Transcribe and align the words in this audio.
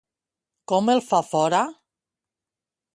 Com 0.73 0.89
el 0.95 1.03
fa 1.11 1.21
fora? 1.29 1.63